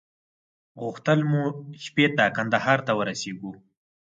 [0.83, 1.41] غوښتل مو
[1.85, 3.53] شپې ته کندهار ته ورسېږو.